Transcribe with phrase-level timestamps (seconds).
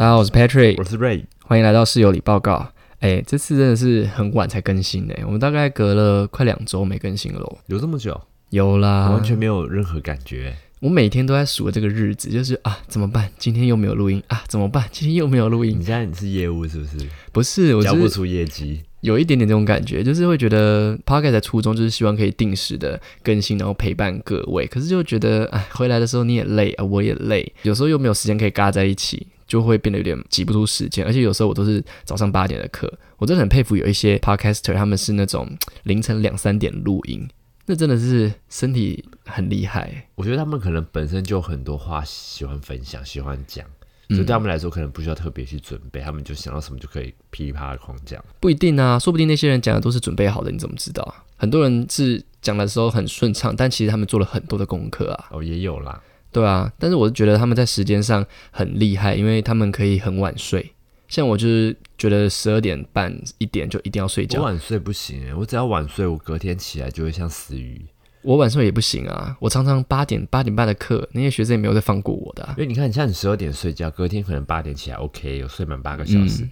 [0.00, 2.66] 大家好，我是 Patrick，我是 Ray，欢迎来到室友里报告。
[3.00, 7.58] 哎，这次真的是很晚才更新哎，我们大概隔了快两周没更新了。
[7.66, 8.18] 有这么久？
[8.48, 10.56] 有啦，完全没有任何感觉。
[10.80, 13.30] 我每天都在数这个日子，就是啊，怎么办？
[13.36, 14.42] 今天又没有录音啊？
[14.48, 14.88] 怎么办？
[14.90, 15.78] 今天又没有录音？
[15.78, 17.06] 你现在你是业务是不是？
[17.30, 24.66] 不是，我交不出业绩，有一点点这种感觉，就是会觉得 Podcast 的初衷就是希望可以定时的更新，然后陪伴各位。
[24.66, 29.26] 可是就觉得，哎，回来的时候你也累啊，我也累，有时候又没有时间可以嘎在一起。
[29.50, 37.28] 就会变得有点挤不出时间，而且有时候我都是早上八点的课，我真的很佩服有一些 podcaster，他们是那种凌晨两三点录音，
[37.66, 40.06] 那真的是身体很厉害。
[40.14, 43.66] 我觉得他们可能本身就很多话喜欢分享，喜欢讲，
[44.10, 48.24] 所以对他们来说可能不需要特别去准备，他们就想到什么就可以噼里啪啦狂讲。
[48.38, 51.24] 不一定啊，说不定那些人讲的都是准备好的，你怎么知道啊？
[51.36, 55.26] 很多人是讲的时候很顺畅，但其实他们做了很多的功课啊。
[55.32, 56.00] 哦，也有啦。
[56.32, 60.72] 对啊，但是我是觉得他们在时间上很厉害，因为他们可以很晚睡。
[61.08, 64.38] 像我就是觉得十二点半一点就一定要睡觉。
[64.38, 67.84] 我晚睡不行我只要晚睡，我隔天起来就会像死鱼。
[68.22, 72.46] 我晚睡也不行啊，我常常八点八点半的课，那些学生也没有再放过我的。
[72.50, 76.46] 因为你看，你像你十二点睡觉，隔天可能八点起来，OK，有睡满八个小时。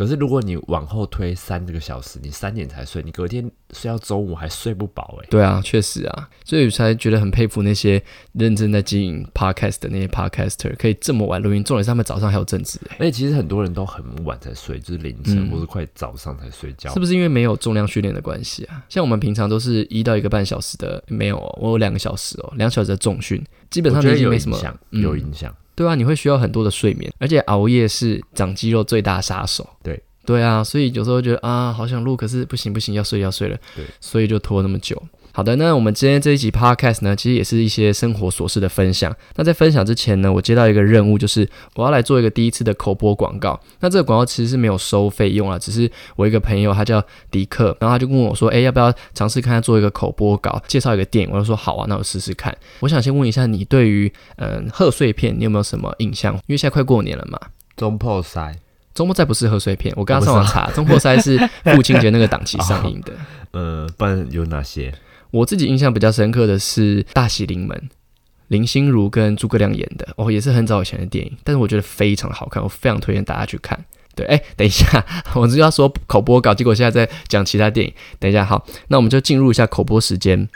[0.00, 5.26] 可是如果你往后推三个小时，你三点才睡，你隔天睡到中午还睡不饱哎。
[5.28, 12.96] 对啊，确实啊，所以才觉得很佩服那些认真在经营 podcast 的那些 podcaster，可以这么晚录音，重点是他们早上还有正职哎。
[12.98, 16.90] 而且其实很多人都很晚才睡，就是凌晨或者快早上才睡觉。
[16.94, 18.82] 是不是因为没有重量训练的关系啊？
[18.88, 24.58] 像我们平常都是一到一个半小时的，没有，我有两个小时哦，两小时的重训，基本上已经没什么
[24.92, 25.54] 有影响。
[25.80, 29.66] 对啊，你会需要很多的睡眠，而且熬夜是长肌肉最大杀手。
[29.82, 33.56] 对，对啊，所以有时候觉得啊，好想录，可是不行不行，要睡要睡了。
[33.74, 35.02] 对，所以就拖那么久。
[35.40, 39.10] 好的，那我们今天这一集 podcast 呢，其实也是一些生活琐事的分享。
[39.36, 43.58] 那在分享之前呢，我接到一个任务，就是我要来做一个第一次的口播广告。
[43.78, 51.32] 那这个广告其实是没有收费用啊，只是我一个朋友他叫迪克，然后他就问我说，哎，要不要尝试看他做一个口播稿，介绍一个电影？
[51.32, 52.54] 我就说好啊，那我试试看。
[52.80, 56.34] 我想先问一下你对于嗯贺岁片，你有没有什么印象？
[56.34, 57.40] 因为现在快过年了嘛。
[57.78, 58.54] 中破塞，
[58.92, 63.14] 中破塞不是贺岁片，我刚刚上网查，中破塞是父亲节那个档期 上映的。
[63.52, 64.92] 呃，不然有哪些？
[65.30, 67.76] 我自己印象比较深刻的是《大喜临门》，
[68.48, 73.78] 林心如跟诸葛亮演的，哦，也是很早以前的电影，但是我觉得非常好看，我非常推荐大家去看。
[74.16, 75.04] 对，哎，等一下，
[75.34, 77.92] 我就要说口播稿，结果现在在讲其他电影。
[78.18, 80.48] 等一下，好，那我们就进入一下口播时间。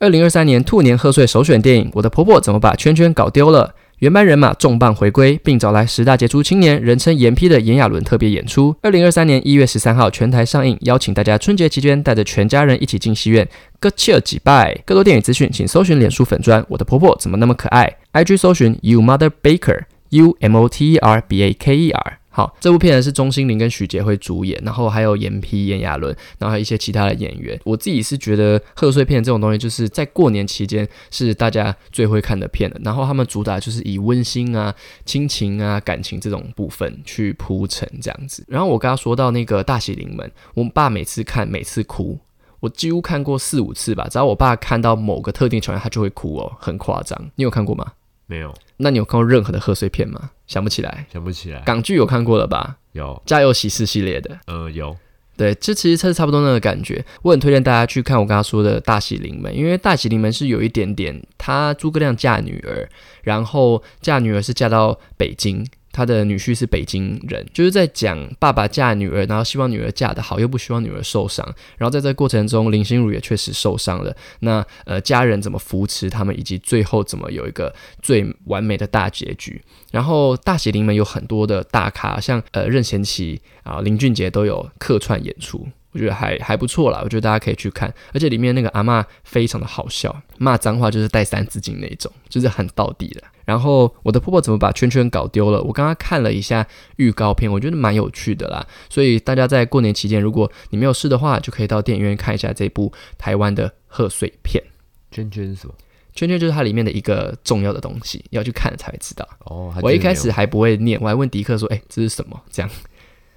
[0.00, 3.74] 二零二三年兔年贺岁首选电影《我的婆婆怎么把圈圈搞丢了》。
[3.98, 8.76] 原班人马重磅回归，并找来十大杰出青年，人称“颜批”的炎亚纶特别演出。
[8.80, 13.48] 二零二三年一月十三号全台上映，邀请大家春节期间带着全家人一起进戏院，
[13.80, 14.72] 各切几拜。
[14.86, 16.64] 更多电影资讯，请搜寻脸书粉砖。
[16.68, 22.17] 我的婆婆怎么那么可爱？IG 搜寻 You Mother Baker，U M O T E R B A K E R。
[22.38, 27.58] 好，这部片呢是钟欣凌跟许杰辉主演，然后还有严批、炎亚纶，然后还有一些其他的演员。
[27.64, 32.76] 我自己是觉得贺岁片这种东西，就是在过年期间是大家最会看的片了。
[32.84, 34.72] 然后他们主打就是以温馨啊、
[35.04, 38.44] 亲情啊、感情这种部分去铺陈这样子。
[38.46, 42.16] 然后我刚刚说到那个大喜临门，我爸每次看每次哭，
[42.60, 44.06] 我几乎看过四五次吧。
[44.08, 47.20] 只要我爸看到某个特定桥段，他就会哭哦，很夸张。
[47.34, 47.84] 你有看过吗？
[48.28, 48.54] 没有。
[48.76, 50.30] 那你有看过任何的贺岁片吗？
[50.46, 51.60] 想不起来，想不起来。
[51.66, 52.76] 港剧有看过了吧？
[52.92, 54.38] 有，家有喜事系列的。
[54.46, 54.96] 呃，有。
[55.36, 57.04] 对，这其实它是差不多那个感觉。
[57.22, 62.88] 我很推荐大家去看我刚刚说的大喜临门，因为大喜临门是有一点点，他诸葛亮嫁女儿，
[63.22, 65.64] 然后嫁女儿是嫁到北京。
[65.98, 71.44] 他的女婿是北京人，就是在讲爸爸嫁女儿，然后希望女儿嫁得好，又不希望女儿受伤。
[71.76, 74.16] 然后在这个过程中，林心如也确实受伤了。
[74.38, 79.60] 那呃，家人怎么扶持他们，以及最后怎么有一个最完美的大结局？
[79.90, 85.66] 然后大喜临门有很多的大咖，像呃任贤齐啊、林俊杰都有客串演出。
[85.90, 93.22] 我觉得还还不错啦，我觉得大家可以去看，而且里面那个阿妈非常的好笑，骂脏话就是带三字经那种，就是很到底的。
[93.48, 95.62] 然后我的婆婆怎么把圈圈搞丢了？
[95.62, 96.66] 我刚刚看了一下
[96.96, 98.66] 预告片，我觉得蛮有趣的啦。
[98.90, 104.62] 所以大家在过年期间，如果你没有事的话，就可以到电影院看一下这部台湾的贺岁片。
[105.10, 105.72] 圈圈是什么？
[106.14, 109.26] 圈圈就是它里面的一个重要的东西，要去看才会知道。
[109.46, 112.70] 哦，我一开始还不会念，我还问迪克说：“哎，这是什么？”这样。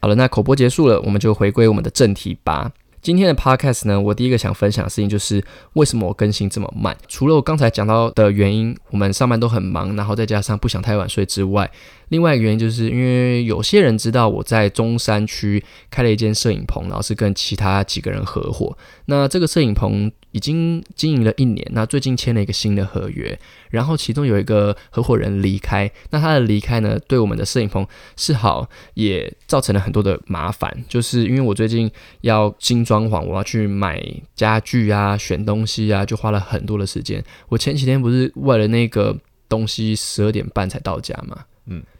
[0.01, 2.69] 好了，那口播结束了，我们就回归我们的正题吧。
[3.01, 5.43] 今天的 podcast 呢，我第一个想分享的事情就是
[5.73, 6.95] 为什么我更新这么慢。
[7.07, 11.69] 除了我刚才讲到的原因，我们上班都很忙，然后再加上不想太晚睡之外，
[12.09, 18.77] 另外一个原因就是因为有些人知道我在中山区开了一间摄影棚，然后是跟其他几个人合伙。
[19.05, 23.37] 那这个摄影棚已经经营了一年，那最近签了一个新的合约，
[23.69, 27.85] 然后其中有一个合伙人离开，那他的离开呢，对我们的摄影棚
[28.15, 31.89] 是好，也造成了很多的麻烦，就是因为我最近
[32.21, 34.01] 要新装潢，我要去买
[34.35, 37.23] 家具啊、选东西啊，就花了很多的时间。
[37.49, 39.17] 我前几天不是为了那个
[39.49, 41.45] 东西十二点半才到家吗？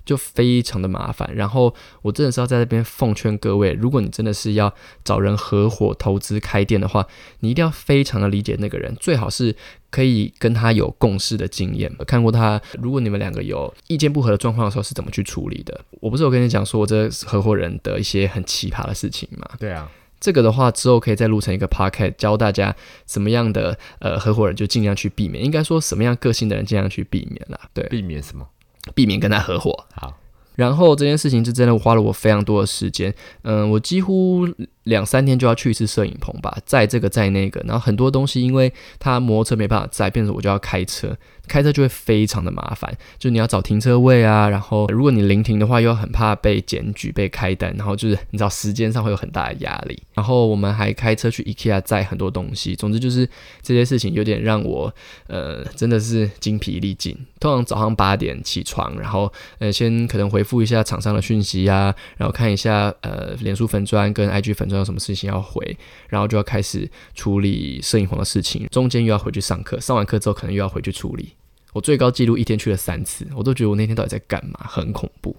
[0.02, 1.30] 嗯，就非常的麻烦。
[1.36, 7.06] 然后我真的是要在这边奉劝各位，如果你真的是要找人合伙投资开店的话，
[7.40, 9.56] 你一定要非常的理解那个人，最好是
[9.90, 11.92] 可以跟他有共识的经验。
[12.06, 15.80] 看过他，如果你们两个有意见不合的状况的时候，是怎么去处理的？
[16.00, 19.48] 我不是有跟你讲说我这合伙人的一些很奇葩的事情吗？
[19.60, 19.90] 对啊，
[20.20, 22.76] 这个的话之后可以再录成一个 p o c k e t 教大家
[23.08, 27.60] 什么样的呃合伙人就尽量去避免，应该说什么样个性的人尽量去避免啦。
[27.74, 28.48] 对，避免什么？
[28.94, 29.86] 避免跟他合伙。
[29.94, 30.18] 好，
[30.56, 33.14] 然后这件事情是真的花了我非常多的时间，
[33.44, 34.48] 嗯，我几乎
[34.84, 41.16] 两三天就要去一次摄影棚吧，在这个在那个，然后很多东西因为他摩托车没办法载，变成我就要开车，
[41.48, 50.02] 开车就会非常的麻烦，就你要找停车位啊，然后 如果你临停的话，又很怕被检举、被开单，然后就是你知道时间上会有很大的压力。
[50.14, 53.28] 然后我们还开车去 IKEA 载很多东西，总之就是
[53.62, 54.94] 这些事情有点让我
[55.28, 57.18] 呃真的是精疲力尽。
[57.40, 65.78] 通常早上八点起床，然后呃先可能回复一下厂商的讯息啊，然后看一下呃脸书粉砖跟 IG 粉砖有什么事情要回，
[66.10, 71.34] 然后就要开始处理摄影棚的事情，中间又要回去上课，上完课之后可能又要回去处理。
[71.74, 75.36] 我最高记录一天去了三次，我都觉得我那天到底在干嘛，很恐怖。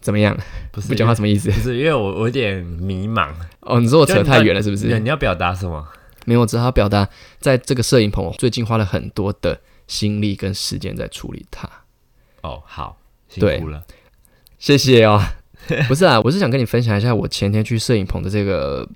[0.00, 0.36] 怎么样？
[0.70, 1.50] 不是 不讲话什么意思？
[1.50, 3.30] 不是，因为我我有点迷茫。
[3.60, 4.88] 哦，你说我扯太远了是不是？
[4.88, 5.86] 对，你要表达什么？
[6.26, 7.08] 没有，我只好表达，
[7.38, 11.68] 在这个摄影棚，我最近花了很多的心力跟时间在处理它。
[12.42, 12.98] 哦，好，
[13.28, 13.84] 辛苦了。
[14.58, 15.22] 谢谢哦。
[15.88, 18.86] 不是啊，我是想跟你分享一下我前天去摄影棚的这个，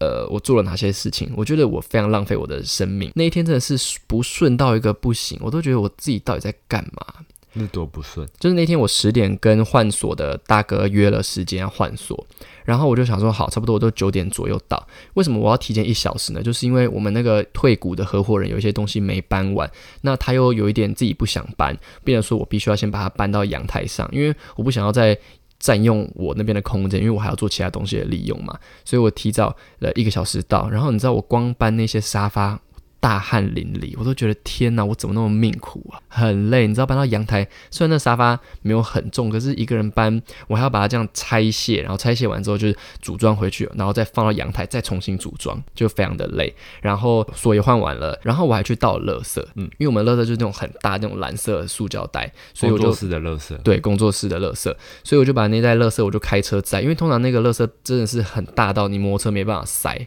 [0.00, 1.30] 呃，我做了哪些事情。
[1.36, 3.12] 我觉得我非常浪费我的生命。
[3.14, 7.06] 那一天真的是不顺到一个不行，我都觉得我自己到底在干嘛。
[7.52, 8.28] 那多不顺。
[8.38, 12.24] 就是那天我十点跟换锁的大哥约了时间要换锁，
[12.64, 14.86] 然后我就想说好，差不多我都九点左右到。
[15.14, 16.40] 为什么我要提前一小时呢？
[16.40, 19.68] 就是因为我们那个退股的合伙人有一些东西没搬完，
[20.02, 25.18] 那他又有一点自己不想搬，变成说我必须要先把它搬到阳台上，因为我不想要再
[25.60, 30.68] 占用我那边的空间，因为我还要做其他东西的利用嘛，所以我提早了一个小时到。
[30.68, 32.60] 然后你知道我光搬那些沙发。
[33.00, 36.66] 大汗淋漓，我都觉得天哪，我怎么那么命苦啊，很累。
[36.66, 46.54] 你知道搬到阳台，虽然那沙发没有很重，可是一个人搬，我还要把它这样拆卸，然后拆卸完之后就是组装回去，然后再放到阳台，再重新组装，就非常的累。
[46.82, 53.56] 然后锁也换完了，然后我还去倒了垃圾，嗯，因为我们垃圾就是那种很大那种蓝色的塑胶袋，所以我就工作室的垃圾。
[53.62, 54.74] 对工作室的垃圾，
[55.04, 60.06] 所以我就把那袋垃圾我就开车载，因为通常那个垃圾真的是很大到你摩托车没办法塞。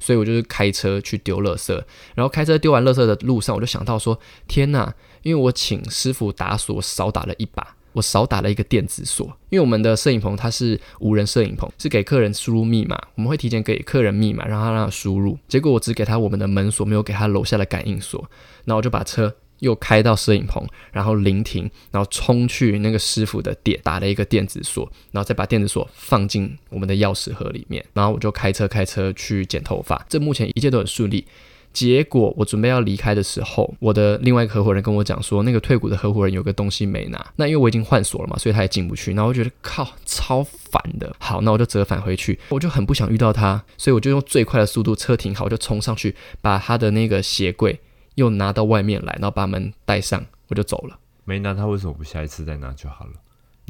[0.00, 1.86] 所以我就是开车去丢乐色，
[2.16, 4.18] 然后开车丢完乐色的路上，我就想到说：
[4.48, 4.92] 天呐！
[5.22, 9.26] 因为我请师傅打锁少打了一把，我少打了一个电子锁。
[9.50, 15.38] 因为我们的摄影棚它是无人摄影棚，是给客人输入密码，我们会提前给客人密码，让他让他输入。
[15.46, 18.30] 结果我只给他我们的门锁，没有给他楼下的感应锁。
[18.64, 30.04] 那我就把车又开到摄影棚，然后临停，然后冲去那个师傅的店，打了一个电子锁，然后再把电子锁放进我们的钥匙盒里面，然后我就开车开车去剪头发。
[30.08, 31.24] 这目前一切都很顺利。
[31.72, 37.32] 结果我准备要离开的时候，我的另外一个合伙人跟我讲说，那个退股的合伙人有个东西没拿。
[37.36, 39.12] 那因为我已经换锁了嘛，所以他也进不去。
[39.12, 41.14] 然后我觉得靠，超烦的。
[41.20, 42.36] 好，那我就折返回去。
[42.48, 47.78] 我就很不想遇到他，所以我就用最快的速度，车停好，我就冲上去，把他的那个鞋柜
[48.20, 50.98] 又拿到外面来，然后把门带上，我就走了。
[51.24, 53.12] 没拿他为什么不下一次再拿就好了？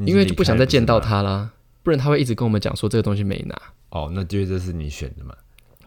[0.04, 0.98] 因为就不想再见到。
[0.98, 1.50] 他啦，
[1.82, 3.54] 不然他会一直跟我们讲说这个东西没拿。
[3.90, 5.34] 哦，那就这是你选的嘛？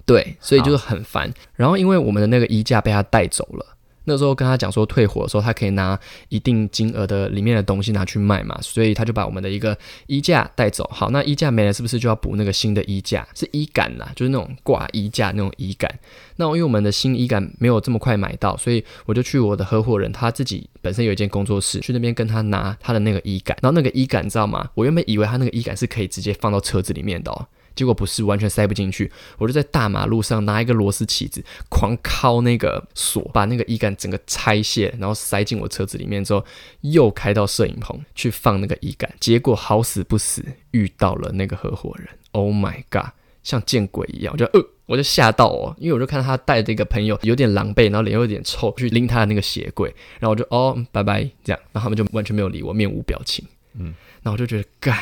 [0.05, 1.33] 对，所以就是很烦。
[1.55, 3.65] 然后因为我们的那个衣架被他带走了，
[4.03, 5.97] 那时候跟他讲说退货的时候，他可以拿
[6.29, 9.75] 一定金额的里面的东西拿去卖嘛，所以他就把我们的一个
[10.07, 10.87] 衣架带走。
[10.93, 13.25] 好，那衣架没了，是不是就要补那个新的衣架？
[13.33, 15.89] 是衣杆啦，就是那种挂衣架那种衣杆。
[16.35, 23.57] 那因为我们的新衣杆没有这么快买到，所以我就去我的合伙人他自己本身有一间工作室，去那边跟他拿他的那个衣杆。
[23.61, 24.69] 然后那个衣杆你知道吗？
[24.73, 27.47] 我原本以为他那个衣杆是可以直接放到车子里面的哦。
[27.75, 29.11] 结果不是，完全塞不进去。
[29.39, 36.45] 我就在大马路上拿一个螺丝起子，狂敲那个锁，把那个衣杆整个拆卸，然后塞进我车子里面之后，
[36.81, 39.11] 又开到摄影棚去放那个衣杆。
[39.19, 43.11] 结果好死不死遇到了那个合伙人，Oh my god！
[43.43, 53.45] 像见鬼一样，我就呃，我就吓到哦，因为我就看到他带着一个朋友有点狼狈，然后脸又有点臭，去拎他的那个鞋柜，然后我就哦，拜拜这样，然后他们就完全没有理我，面无表情，
[53.77, 54.97] 嗯，然后我就觉得干。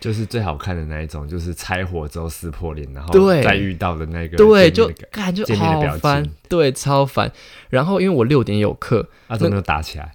[0.00, 7.30] 就是最好看的那一种，就是拆伙之后撕破脸，然后对再遇到的那个对，就见面的感感觉见面的表好烦，对，超烦。
[7.68, 10.14] 然后因为我六点有课，啊，怎么没有打起来？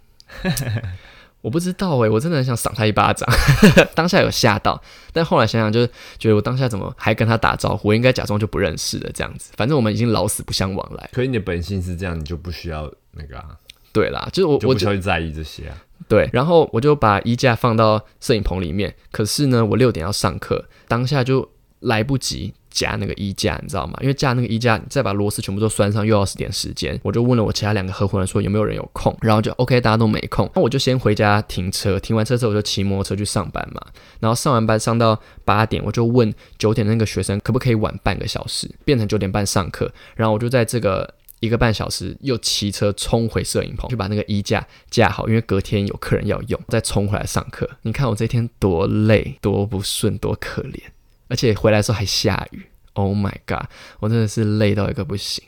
[1.46, 3.30] 我不知道哎、我真的很想赏他一巴掌，
[3.94, 4.82] 当下有吓到，
[5.14, 5.88] 但后来想想，就是
[6.18, 11.08] 觉得我当下怎么还跟他打招呼，我应该假装就不认识了这样子，反正我们已经老死不相往来。
[11.14, 13.56] 可是你的本性是这样，你就不需要那个啊，
[13.94, 15.78] 对啦，就是我就我不需要去在意这些啊。
[16.08, 21.48] 对，然后我就把衣架放到摄影棚里面，可是呢，我六点要上课，当下就
[21.82, 23.98] 来不及夹那个衣架，你知道吗？
[24.02, 27.00] 因为架那个衣架，你再把螺丝全部都拴上，又要点时间。
[27.02, 33.82] 我就问了我其他两个合伙人说有没有人有空，然后就 OK，大家都没空，那我就先回家停车，停完车之后我就骑摩托车去上班嘛。
[34.20, 41.16] 然后上完班上到八点，我就问九点那个学生可不可以晚半个小时，变成九点半上课，然后我就在这个。
[41.42, 47.70] 一个半小时，又骑车冲回摄影棚，去把那个衣架架好，因为隔天有客人要用，再冲回来上课。
[47.84, 50.80] 你看我这天多累，多不顺，多可怜，
[51.28, 52.66] 而且回来的时候还下雨。
[52.94, 53.66] Oh my god，
[54.00, 55.44] 我真的是累到一个不行。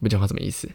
[0.00, 0.68] 不讲话什么意思？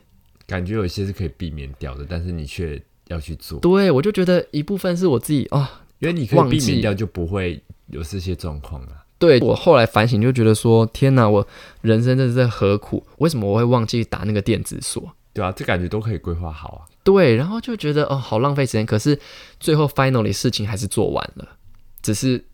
[0.46, 9.04] 感觉有些是可以避免掉的，但是你却要去做，对我就觉得一部分是我自己哦，因为你可以避免掉，就不会有这些状况啊。
[9.18, 11.48] 对我后来反省就觉得说，天哪，我
[11.82, 13.04] 人生真的是何苦？
[13.18, 15.12] 为什么我会忘记打那个电子锁？
[15.34, 16.82] 对啊，这感觉都可以规划好啊。
[17.04, 18.86] 对，然后就觉得哦，好浪费时间。
[18.86, 19.20] 可是
[19.60, 21.58] 最后 finally 事情还是做完了，
[22.02, 22.46] 只是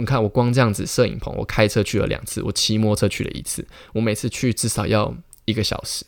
[0.00, 6.04] 你看我光这样子摄影棚，我开车去了两次，我骑摩托车去了一次，我每次去至少要一个小时，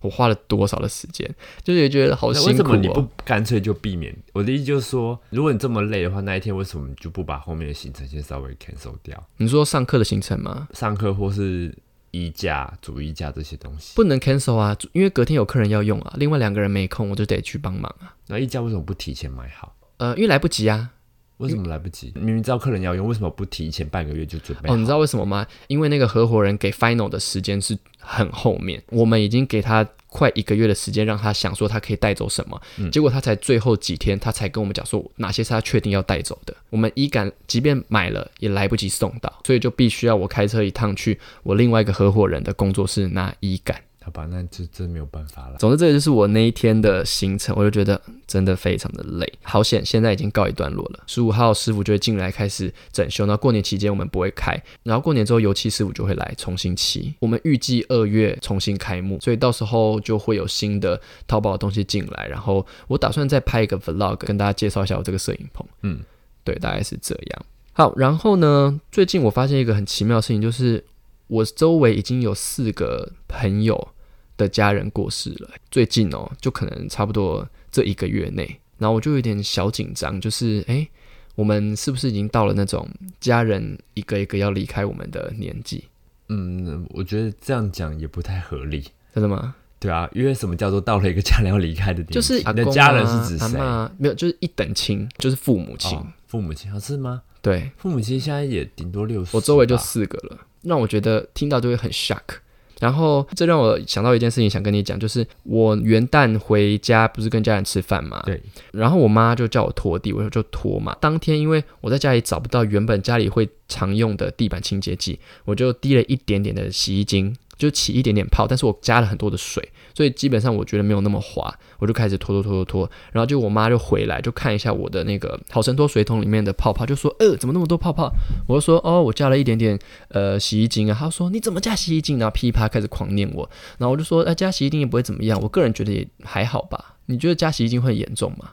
[0.00, 1.28] 我花了多少的时间？
[1.62, 3.08] 就是也觉得好那辛苦为什么你不哦。
[3.24, 4.14] 干脆就避免？
[4.32, 9.22] 我的意思就是说，如果你这么累的话，那一天为什么你就不把后面的行程先稍微 cancel 掉？
[9.36, 10.68] 你说上课的行程吗？
[10.72, 11.76] 上课或是
[12.12, 13.92] 衣架、主衣架这些东西。
[13.94, 18.16] 不能 cancel 啊，因为隔天有客人要用啊，另外两个人没空，我就得去帮忙啊。
[18.28, 19.76] 那衣架为什么不提前买好？
[19.98, 20.92] 呃，因为来不及啊。
[21.38, 22.12] 为什么来不及？
[22.14, 24.70] 明明知道客人要用，为什么不提前半个月就准备？
[24.70, 25.46] 哦，你知道为什么吗？
[25.68, 36.56] 因为那个合伙人给 final 的时间是很后面，我们已经给他快一个月的时间，让他想说他可以带走什么，嗯结果他才最后几天，他才跟我们讲说哪些是他确定要带走的。
[36.70, 43.78] 我们衣杆即便买了，也来不及送到，所以就必须要我开车一趟去我另外一个合伙人的工作室拿衣杆。
[44.06, 45.56] 好吧，那这真没有办法了。
[45.58, 49.32] 总之，这个就是我那一天的行程，我就觉得真的非常的累。
[49.42, 51.00] 好险，现在已经告一段落了。
[51.08, 57.12] 十五号师傅就会进来开始整修，那过年期间我们不会开，然后过年之后油漆师傅就会来重新漆。
[57.18, 62.28] 我们预计二月重新开幕，所以到时候就会有新的淘宝的东西进来。
[62.28, 65.66] 然后我打算再拍一个 vlog 跟大家介绍一下我这个摄影棚。
[65.82, 65.98] 嗯，
[66.44, 67.44] 对，大概是这样。
[67.72, 70.84] 好，然后呢，最近我发现一个很奇妙的事情，就是
[71.26, 73.88] 我周围已经有四个朋友。
[74.36, 80.88] 的家人过世了，最近哦，就可能差不多这一个月内，然后我就有点小紧张，就是诶，
[81.34, 82.88] 我们是不是已经到了那种
[83.20, 85.84] 家人一个一个要离开我们的年纪？
[86.28, 88.84] 嗯，我觉得这样讲也不太合理。
[89.14, 89.54] 真的吗？
[89.78, 92.14] 对啊，因为什么叫做到了一个家人要离开的年纪？
[92.14, 93.58] 就是阿公你的家人啊是指谁？
[93.98, 95.96] 没有，就是一等亲，就是父母亲。
[95.96, 97.22] 哦，父母亲，啊是吗？
[97.42, 102.40] 对父母亲现在也顶多六十，我周围就四个了，让我觉得听到就会很 shock。
[102.80, 108.40] 然后这让我想到一件事情，想跟你讲，就是我元旦回家不是跟家人吃饭嘛，对，
[108.72, 110.96] 然后我妈就叫我拖地，我就拖嘛。
[111.00, 128.12] 当天因为我在家里找不到原本家里会常用的地板清洁剂，我就滴了一点点的洗衣精，就起一点点泡，但是我加了很多的水，所以基本上我觉得没有那么滑，我就开始拖拖拖拖拖，然后就我妈就回来就看一下我的那个好神拖水桶里面的泡泡，就说呃怎么那么多泡泡？
[128.46, 132.18] 我就说哦我加了一点点呃洗衣精啊，她说你怎么加洗衣精？
[132.18, 133.48] 然后噼啪开始狂念我，
[133.78, 136.96] 然后我就说呃加洗衣精也不会怎么样，我个人觉得也还好吧。
[137.06, 138.50] 你觉得加洗衣精会严重吗？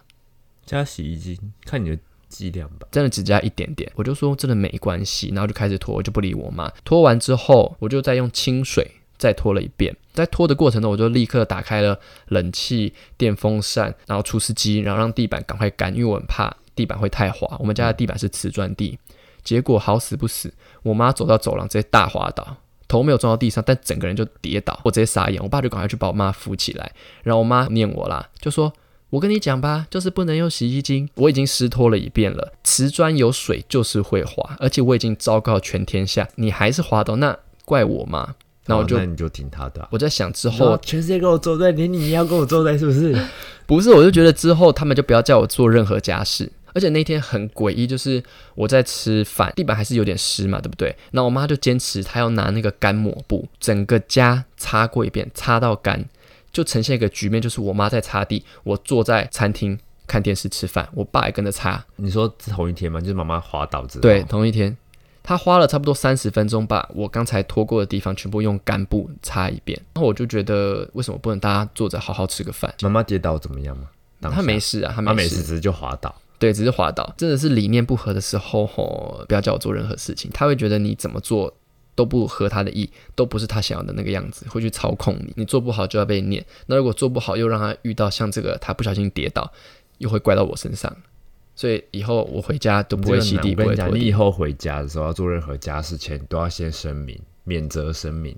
[0.65, 1.98] 加洗衣精，看你的
[2.33, 2.87] 剂量吧。
[2.91, 6.71] 真的只加一点点，我就说真的没关系，然后就开始拖，我就不理我妈。
[6.83, 9.95] 拖完之后，我就再用清水再拖了一遍。
[10.13, 17.57] 在拖的过程中，我就立刻打开了冷气、电风扇，然后除湿机，然后让地板赶快干，因为我很怕地板会太滑。
[17.59, 18.97] 我们家的地板是瓷砖地，
[19.43, 22.57] 结果好死不死，我妈走到走廊直接大滑倒。
[22.87, 25.41] 头没有撞到地上，但整个人就跌倒，我直接傻眼。
[25.41, 26.91] 我爸就赶快去把我妈扶起来，
[27.23, 28.71] 然后我妈念我啦，就说
[29.13, 31.08] 我跟你讲吧，就是不能用洗衣精。
[31.13, 38.34] 我已经湿拖了一遍了，瓷砖有水就是会滑，而且我已经昭告全天下，你还是滑倒，那怪我吗？
[38.65, 43.15] 那我就好那你就听他的啊、我在想之后后，全世界跟我作对，连你也要跟我作对，是不是？
[43.67, 46.51] 不是，我就觉得之后他们就不要叫我做任何家事。
[46.74, 48.24] 而且那天很诡异，就是
[48.55, 50.96] 我在吃饭，地板还是有点湿嘛，对不对？
[51.12, 56.03] 那我妈就坚持她要拿那个干抹布，整个家擦过一遍，擦到干，
[56.53, 61.83] 就呈现一个局面，就是我妈在擦地，我坐在餐厅看电视、吃饭，我爸也跟着擦。
[61.95, 63.01] 你说是同一天吗？
[63.01, 64.77] 就是妈妈滑倒之后，对，同一天，
[65.24, 69.77] 她花了差不多三十分钟把我刚才拖过的地方全部用干布擦一遍。
[69.95, 72.74] 然后我就觉得，为什么不能大家坐着好好吃个饭？
[72.81, 73.89] 妈妈跌倒怎么样吗？
[74.22, 76.13] 当下他没事啊，他没事，她没事，只是就滑倒。
[76.38, 77.13] 对，只是滑倒。
[77.17, 80.29] 真的是理念不合的时候，吼，不要叫我做任何事情。
[80.33, 81.53] 他会觉得你怎么做
[81.95, 85.33] 都不合他的意，都不是他想要的那个样子，会去操控你。
[85.35, 89.51] 你做不好就要被念，那如果做不好又让他遇到像这个，他不小心跌倒，
[90.00, 90.95] 又会怪到我身上。
[91.55, 94.00] 所以以后我回家都不会洗地，我跟你讲，不会拖地。
[94.00, 98.35] 你以后回家的时候要做任何家事前，都要先声明，免责声明，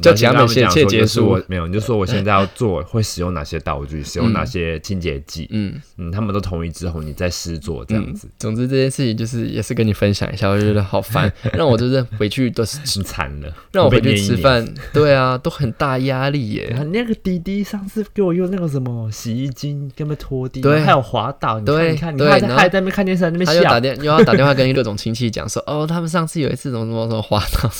[0.00, 14.14] 叫你要甲美先跟他们讲说切结束就是我没有，你就说我现在要做，会使用哪些道具，使用哪些清洁剂，嗯，嗯，他们都同意之后，你再试做这样子，总之这件事情就是也是跟你分享一下，我就觉得好烦， 让我就是回去都是吃惨了， 让我回去。
[14.16, 16.74] 吃饭，对啊，都很大压力耶。
[16.78, 20.80] 啊那个滴滴上次给我用那个什么洗衣精，根本拖地，对。
[20.80, 27.70] 还有滑倒，你看对你看，你还在那边看电视，在那边笑，他又打电又要打电话跟各种亲戚讲说，哦，他们上次有一次怎么怎么怎么滑倒。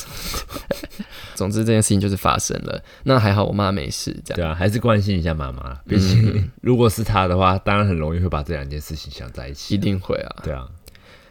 [1.35, 4.37] 总之这件事情就是发生了，那还好我妈没事，这样。
[4.37, 9.79] 对啊，还是关心一下妈妈，毕竟如果是她的话，当然很容易会把这两件事情想在一起一。
[9.79, 10.37] 定会啊。
[10.43, 10.67] 对啊，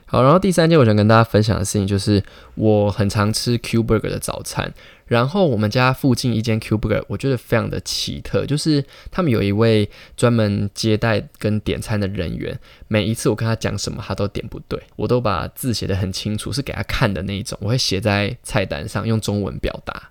[0.06, 2.24] 好，然后第三件我想跟大家分享的事情就是，
[2.56, 4.74] 我很常吃 Q Burger 的早餐。
[5.06, 20.10] 然后我们家附近一间 Q Burger，我觉得非常的奇特，就是他们有一位专门接待跟点餐的人员，每一次我跟他讲什么，他都点不对，我都把字写得很清楚，是给他看的那一种，我会写在菜单上用中文表达。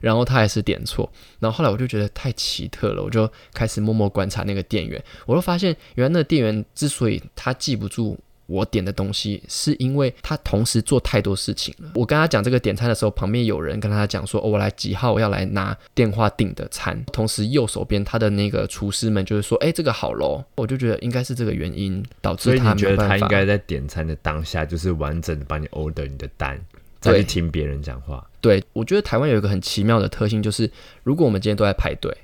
[0.00, 1.10] 然后他还是点错，
[1.40, 11.90] 然后后来我就觉得太奇特了，我就开始默默观察那个店员，我就发现原来那个店员之所以他记不住我点的东西，是因为他同时做太多事情了。
[11.94, 22.90] 我跟他讲这个点餐的时候，旁边有人跟他讲说：“哦，我来几号，我要来拿电话订的餐。”同时右手边他的那个厨师们就是说：“哎，这个好喽。”我就觉得应该是这个原因导致他所以你觉。
[22.94, 26.60] 得他应该在点餐的当下，就是完整的帮你 order 你的单，
[27.00, 28.24] 再去听别人讲话。
[28.40, 30.70] 对，我觉得台湾有一个很奇妙的特性，就是
[31.02, 32.14] 如果我们今天都在排队，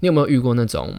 [0.00, 0.92] 你有没有遇过那种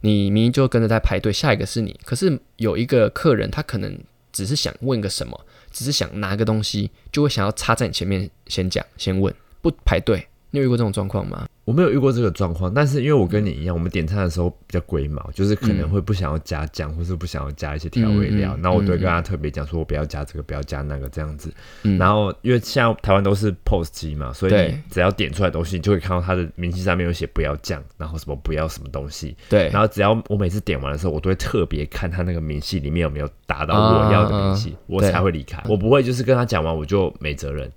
[0.00, 3.96] 你明明就跟着在排队，下一个是你，可是有一个客人他可能
[4.36, 10.28] 只是想问个什么，只是想拿个东西，就会想要插在你前面先讲先问，不排队。
[10.50, 11.46] 你有遇过这种状况吗？
[11.64, 21.52] 我没有遇过这个状况，但是因为我跟你一样，我们点餐的时候比较龟毛，就是可能会不想要加酱，或是不想要加一些调味料，然后我都会跟他特别讲说，我不要加这个，不要加那个这样子。
[21.82, 29.36] 嗯然后因为现在台湾都是 POS 机嘛，所以你只要点出来的东西，你就会看到它的明细上面有写不要酱，然后什么不要什么东西。
[29.48, 35.60] 对，然后只要我每次点完的时候，我都会特别看他那个明细里面有没有达到我要的明细，我才会离开。
[35.68, 37.68] 我不会就是跟他讲完我就没责任，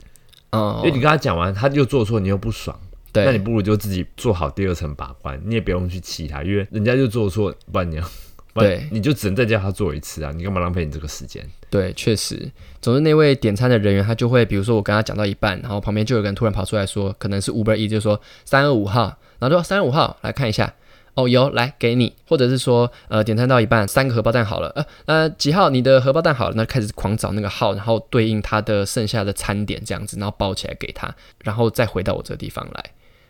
[0.52, 2.78] 哦因为你跟他讲完，他又做错，你又不爽。
[3.12, 8.04] 对，那你不如就自己做好第二层把关，你也不用去气他，因为人家就做错，不然你要，
[8.54, 8.88] 不然对。
[8.92, 11.44] 你就只能再叫他做一次啊，你干嘛浪费你这个时间？
[11.72, 20.72] 对，确实，总之那位点餐的人员他就会，比如说我跟他讲到一半，然后旁边就有个人突然跑出来说，可能是 Uber E，就说三二五号，然后就说三二五号来看一下，
[21.20, 32.84] 哦有来给你，或者是说呃点餐到一半三个荷包蛋好了，呃那几号你的荷包蛋好了，那开始狂找那个号，然后对应他的剩下的餐点这样子，然后包起来给他，然后再回到我这个地方来。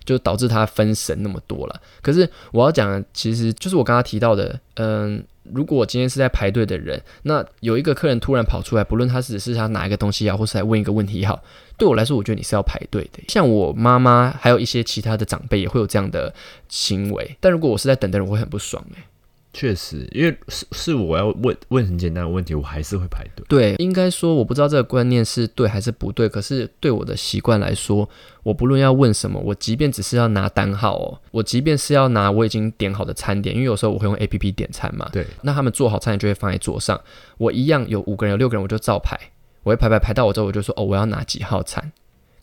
[0.05, 1.81] 就导致他分神那么多了。
[2.01, 11.43] 可是我要讲，其实就是我刚刚提到的，嗯，如果我今天是在排队的人，那有一个客人突然跑出来，不论他只是他拿一个东西也好，或是来问一个问题也好，
[11.79, 13.23] 对我来说，我觉得你是要排队的。
[13.29, 16.31] 像我妈妈还有一些其他的长辈也会有这样的
[16.67, 19.03] 行为，但如果我是在等的人，我会很不爽哎、
[19.51, 23.43] 确实，因为是是我要问问很简单的问题，我还是会排队。
[23.47, 28.07] 对，应该说我不知道这个观念是对还是不对，可是对我的习惯来说，
[28.43, 37.01] 我不论要问什么，我即便只是要拿单号哦，我即便是要拿我已经点好的餐点，因为有时候我会用 A P P 点餐嘛，对，那他们做好餐点就会放在桌上，
[37.37, 39.19] 我一样有五个人有六个人，我就照排，
[39.63, 41.91] 我会排排排到我之后，我就说哦，我要拿几号餐。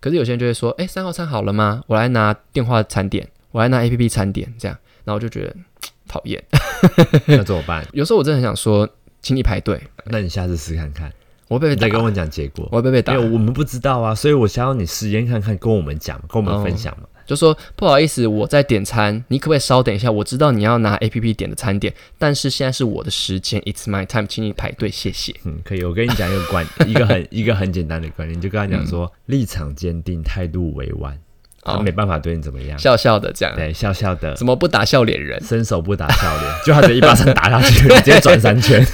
[0.01, 1.83] 可是有些人就会说，哎，三号餐好了吗？
[1.87, 5.57] 我来拿电话餐点，我来拿 A P P 餐点，这样，然后我就觉得
[6.07, 6.43] 讨厌。
[7.27, 7.85] 那怎么办？
[7.93, 8.89] 有时候我真的很想说，
[9.23, 11.13] 请你排队，那你下次试看看，
[11.49, 12.69] 我会被打，你再跟我讲结果。
[12.71, 13.31] 我会被被打因为。
[13.31, 17.09] 我们不知道啊，所以我想要你实验看看，跟我们讲，跟我们分享嘛。
[17.27, 20.11] 就说不好意思，我在点餐，你可不可以稍等一下？
[20.11, 25.35] 我知道你要拿 A P P 点的餐点，但是现在是我的时间，It's my time，请你排队，谢谢。
[25.45, 25.83] 嗯，可以。
[25.85, 31.19] 我跟你讲一个观， 一个很一个很简单的观念，你就跟他讲嗯说，立场坚定，态度委婉，
[31.63, 32.79] 他哦没办法对你怎么样。
[32.79, 35.43] 笑笑的这样，对，笑笑的，怎么不打笑脸人？
[35.43, 38.87] 伸手不打笑脸， 就他直接一巴掌打下去， 直接转三圈，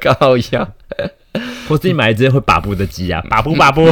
[0.00, 0.74] 高腰。
[1.68, 3.86] 或是你买一只会把布的鸡啊，把布把布。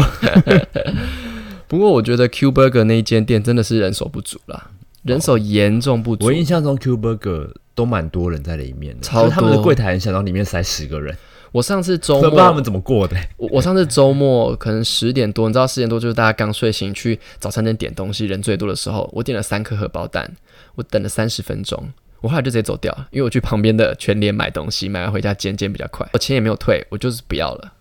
[1.68, 4.70] 不过我觉得 Q Burger 那一间店真的是人手不足啦，
[5.02, 6.26] 人手严重不足。
[6.26, 6.32] 我。
[6.32, 9.64] 印象中 Q Burger 都蛮多人在里面的，超就是他们的多。
[9.64, 11.14] 柜台很小，然后里面塞十个人，
[11.52, 20.34] 我上次周末我不知道他们怎么过的、我我上次周末可能十点多，你知道十点多就是大家刚睡醒去早餐店点东西，人最多的时候，我点了三颗荷包蛋，
[20.74, 21.86] 我等了三十分钟，
[22.20, 27.72] 我后来就直接走掉了，因为我去旁边的全联买东西，买完回家煎煎比较快，我钱也没有退，我就是不要了，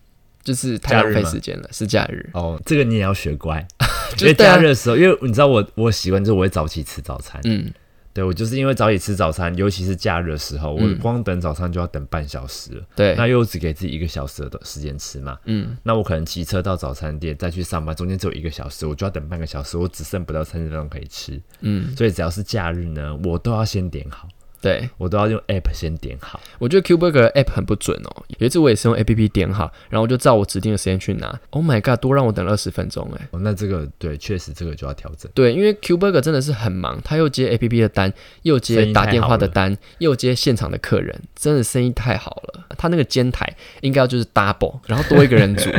[0.48, 3.68] 就是太浪费时间了，是假日，哦，这个你也要学乖，
[4.22, 7.70] 因为假日的时候，因为你知道我我习惯就是我会早起吃早餐，嗯，
[8.14, 10.98] 对我就是因为早起吃早餐，尤其是假日的时候，我嗯。
[11.00, 24.30] 光等早餐就要等半小时了，对，那又只给自己一个小时的时间吃嘛，嗯，那我可能骑车到早餐店再去上班，中间只有一个小时，我就要等半个小时，我只剩不到三十分钟可以吃，嗯，所以只要是假日呢，我都要先点好，
[24.68, 26.42] 对，我都要用 app 先点好。
[26.60, 28.24] 我觉得 Q Burger 的 app 很不准哦。
[28.40, 31.40] 有一次我也是用 app 点好，然后我就照我指定的时间去拿。
[31.52, 33.28] Oh my god，多让我等了二十分钟哎。
[33.32, 35.32] 哦，那这个对，确实这个就要调整。
[35.34, 42.66] 对，因为 Q Burger 真的是很忙，他又接 app 的单，又接打电话的单，又接现场的客人，真的生意太好了。
[42.78, 43.48] 他那个煎台
[43.82, 45.70] 应该要就是 double，然后多一个人煮，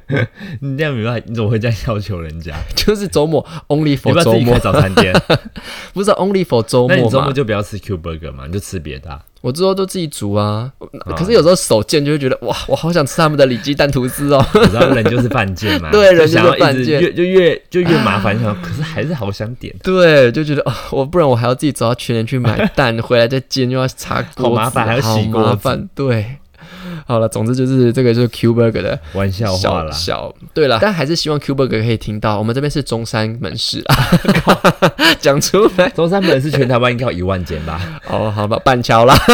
[0.60, 2.56] 你这样没办法，你怎么会这样要求人家？
[2.74, 5.12] 就是周末 only for 周末早餐店，
[5.92, 7.32] 不是 only for 周那你末嘛周末？
[7.32, 10.70] 就不要吃 Q Burger 嘛，你就吃别的啊、我之后都自己煮啊。
[11.06, 14.44] 啊可是有时候手贱就会觉得哇，我好想吃他们的里脊蛋吐司哦。
[14.54, 25.88] 你知道人就是犯贱嘛， 对人就是犯贱越就越就越麻烦，想可是还是好想点，对，就觉得哦、我不然我还要自己走到全年去买蛋， 回来再煎，又要擦锅，好麻烦还要洗锅子麻烦。
[25.94, 26.36] 对，
[27.06, 29.90] 好了，总之就是这个就是 Q Burger 的玩笑话小啦。
[29.92, 33.94] 小对了，但还是希望 Q Burger 可以听到，我们这边是中山门市啊，
[35.20, 37.80] 讲出来中山门市全台湾应该有一万间吧？
[38.08, 39.14] 哦，好吧，板桥啦。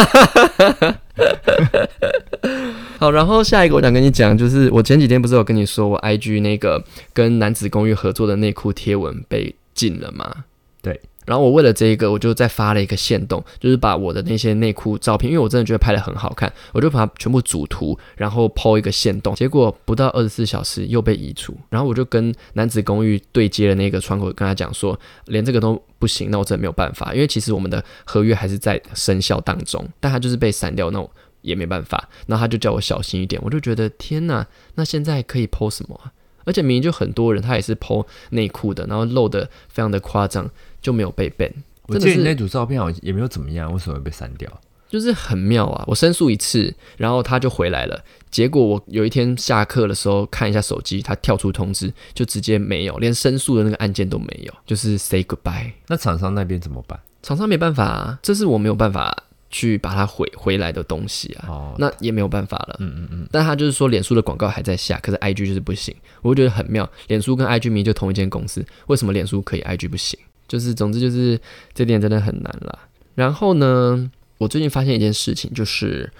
[2.98, 10.44] 好，然后下一个我想跟你讲，就是我前几天不是有跟你说，我 IG 那个跟男子公寓合作的内裤贴文被禁了吗？
[10.82, 11.00] 对。
[11.26, 21.54] 然后我为了这一个，我就再发了一个线动，就是把我的那些内裤照片，因为我真的觉得拍的很好看，我就把它全部组图，然后 PO 一个线动，结果不到二十四小时又被移除。
[21.68, 31.10] 然后我就跟男子公寓对接的那个窗口跟他讲说，连这个都不行，那我真的没有办法，因为其实我们的合约还是在生效当中，但他就是被删掉，那我
[31.42, 32.08] 也没办法。
[32.26, 36.12] 然后他就叫我小心一点，我就觉得天哪，那现在可以 PO 什么啊？
[36.44, 40.48] 而且明明就很多人，他也是 PO 内裤的，然后露的非常的夸张，
[40.80, 41.50] 就没有被 ban，
[41.86, 44.50] 我记得那组照片好像也没有怎么样，为什么会被删掉？
[44.88, 45.84] 就是很妙啊！
[45.88, 48.04] 我申诉一次，然后他就回来了。
[48.30, 55.72] 结果我有一天下课的时候看一下手机，他跳出通知，就直接没有，连申诉的那个按键都没有，就是 say goodbye。
[55.88, 56.98] 那厂商那边怎么办？
[57.20, 62.76] 厂商没办法啊，这是我没有办法去把它回回来的东西啊，哦，那也没有办法了。
[62.78, 66.88] 嗯嗯嗯，但他就是说，脸书的广告还在下，可是 IG 就是不行，我就觉得很妙。
[67.08, 70.16] 脸书跟 IG 明明就同一间公司，为什么脸书可以，IG 不行？
[70.48, 71.40] 就是总之就是
[71.74, 72.78] 这点真的很难啦。
[73.14, 76.12] 然后呢，我最近发现一件事情，就是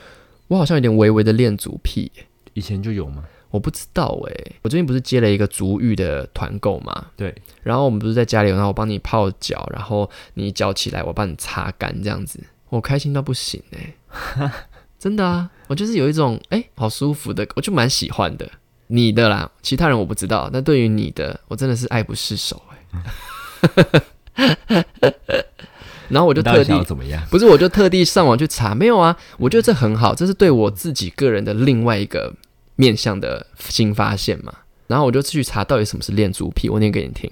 [0.48, 3.24] 我好像有点微微的恋足癖耶，以前就有吗？
[3.50, 14.52] 我不知道诶，我最近不是接了一个足浴的团购嘛，对，然后我们不是在家里，然后我帮你泡脚，然后你脚起来，我帮你擦干这样子，我开心到不行哎、
[14.98, 18.50] 真的啊，我就是有一种哎、好舒服的，我就蛮喜欢的。
[18.88, 24.02] 你的啦，其他人我不知道，但对于你的，我真的是爱不释手哎、
[26.08, 27.22] 然后我就特地怎么样？
[27.30, 32.32] 不是，我就特地上网去查，没有啊，我觉得这很好，这是对我自己个人的另外一个
[32.76, 34.52] 面向的新发现嘛。
[34.86, 37.28] 然后我就去查到底什么是恋足癖，我念给你听。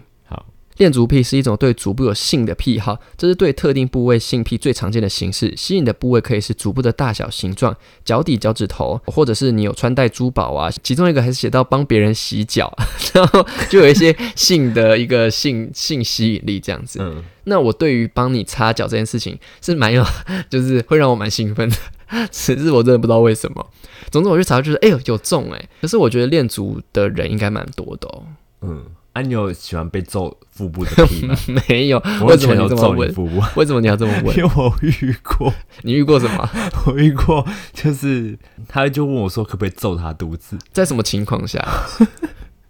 [0.74, 5.54] 好，恋足癖是一种对足部有性的癖好，这是对特定部位性癖最常见的形式。
[5.56, 10.70] 吸引的部位可以是足部的大小、形状、脚底、脚趾头，或者是你有穿戴珠宝啊。
[10.82, 12.72] 其中一个还是写到帮别人洗脚，
[13.14, 16.98] 然后就有一些性的一个性性吸引力这样子。
[17.00, 20.04] 嗯，那我对于帮你擦脚这件事情是蛮有，
[20.50, 21.76] 就是会让我蛮兴奋的，
[22.30, 23.70] 只是我真的不知道为什么。
[24.10, 28.22] 总之我去查，就是哎呦有中哎，可是我觉得练足的人应该蛮多的哦。
[28.62, 28.84] 嗯，
[29.14, 31.34] 啊，你有喜欢被揍腹部的癖吗？
[31.68, 32.98] 没有，我为什么全都你这么问？
[32.98, 34.44] 揍你腹部，为什么你要这么 问因？
[34.44, 36.50] 为我遇过，你遇过什么？
[36.86, 38.36] 我遇过，就是
[38.68, 41.64] 他就问我说可不可以揍他肚子，在什么情况下？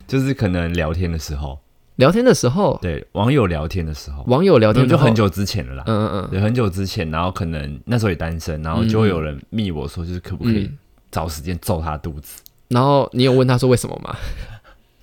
[0.07, 1.59] 就是可能聊天的时候，
[1.97, 5.85] 聊天的时候，对网友聊天的时候，网友聊天就很，久之前了啦。
[5.87, 10.79] 嗯嗯对，很久之前，然后可能那时候也单身，然后就会有人密我说，就是可不可以嗯。
[11.11, 14.17] 找时间揍他肚子，然后你有问他说为什么吗？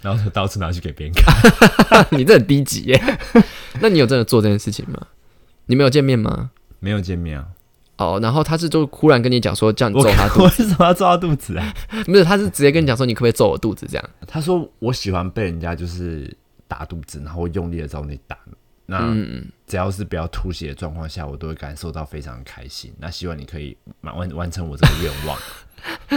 [0.01, 2.05] 然后就到处拿去给别人看。
[2.17, 3.17] 你这很低级耶。
[3.79, 5.07] 那你有真的做这件事情吗？
[5.67, 6.51] 你们有见面吗？
[6.79, 7.47] 没有见面啊，
[7.97, 11.73] 哦，然后他是就忽然跟你讲说叫你揍他肚我为什么要揍他肚子啊？
[12.05, 14.09] 不是，他是直接跟你讲说你可不可以揍我肚子这样。
[14.27, 16.35] 他说我喜欢被人家就是
[16.67, 18.37] 打肚子，然后用力的在我那里打，
[18.87, 22.91] 那嗯，只要是不要吐血的状况下，我都会感受到非常开心。
[22.97, 25.37] 那希望你可以满完完成我这个愿望。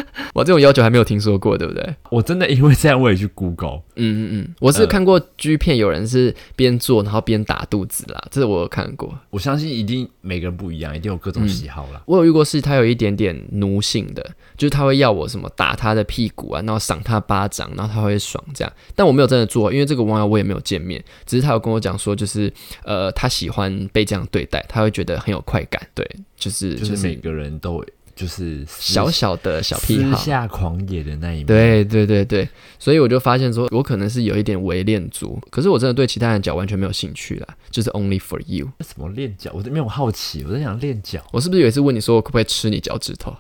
[0.35, 1.97] 我这种要求还没有听说过，对不对？
[2.11, 3.83] 我真的因为这样，我也去 Google。
[3.97, 9.17] 嗯嗯嗯，我是看过 G 片，有人是边做然后边打肚子啦，这个我有看过。
[9.31, 12.03] 我相信一定每个人不一样，一定有各种喜好啦。
[12.07, 14.23] 我有遇过是他有一点点奴性的，
[14.57, 18.73] 就是他会要我什么打他的屁股啊，然后赏他巴掌，然后他会爽这样。
[18.97, 22.53] 但我没有真的做，因为这个网友我也没有见面，只是他有跟我讲说，就是
[22.85, 25.81] 呃，他喜欢被这样对待，他会觉得很有快感。
[25.95, 26.05] 对，
[26.37, 30.17] 就是就是每个人都就是小小的小癖好。
[30.17, 31.47] 私下狂野的那一面。
[31.47, 32.49] 对对对对，
[32.79, 38.69] 所以我就发现说，我可能是有一点唯恋足，可是我真的对其他人脚完全没有兴趣啦，就是 only for you。
[38.81, 39.51] 什么练脚？
[39.55, 41.21] 我都没有好奇，我在想练脚。
[41.33, 43.35] 我是不是有一次问你说，我可不可以吃你脚趾头？